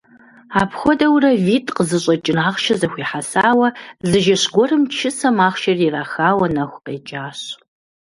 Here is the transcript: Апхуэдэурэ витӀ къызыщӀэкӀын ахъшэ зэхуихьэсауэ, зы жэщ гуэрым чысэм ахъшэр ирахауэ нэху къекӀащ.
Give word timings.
Апхуэдэурэ 0.61 1.31
витӀ 1.45 1.71
къызыщӀэкӀын 1.75 2.39
ахъшэ 2.47 2.75
зэхуихьэсауэ, 2.79 3.67
зы 4.09 4.19
жэщ 4.25 4.43
гуэрым 4.53 4.83
чысэм 4.95 5.37
ахъшэр 5.47 5.77
ирахауэ 5.87 6.47
нэху 6.55 6.81
къекӀащ. 6.85 7.39